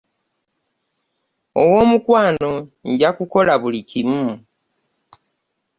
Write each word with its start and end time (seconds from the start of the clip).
Owomukwano 1.61 2.51
njakukola 2.91 3.53
buli 3.61 3.81
kimu. 3.89 4.25